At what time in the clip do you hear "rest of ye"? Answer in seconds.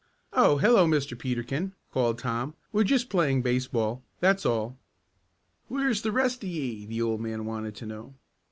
6.11-6.87